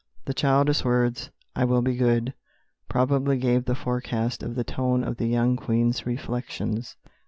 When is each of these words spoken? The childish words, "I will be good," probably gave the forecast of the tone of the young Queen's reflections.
The 0.25 0.33
childish 0.33 0.83
words, 0.83 1.29
"I 1.55 1.63
will 1.63 1.83
be 1.83 1.93
good," 1.95 2.33
probably 2.89 3.37
gave 3.37 3.65
the 3.65 3.75
forecast 3.75 4.41
of 4.41 4.55
the 4.55 4.63
tone 4.63 5.03
of 5.03 5.17
the 5.17 5.27
young 5.27 5.55
Queen's 5.57 6.07
reflections. 6.07 6.95